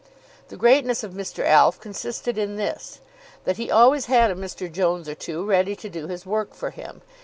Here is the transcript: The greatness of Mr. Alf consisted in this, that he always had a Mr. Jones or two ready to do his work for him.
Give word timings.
The 0.47 0.57
greatness 0.57 1.03
of 1.03 1.13
Mr. 1.13 1.45
Alf 1.45 1.79
consisted 1.79 2.35
in 2.35 2.55
this, 2.55 3.01
that 3.45 3.57
he 3.57 3.69
always 3.69 4.07
had 4.07 4.31
a 4.31 4.33
Mr. 4.33 4.65
Jones 4.67 5.07
or 5.07 5.13
two 5.13 5.45
ready 5.45 5.75
to 5.75 5.89
do 5.91 6.07
his 6.07 6.25
work 6.25 6.55
for 6.55 6.71
him. 6.71 7.03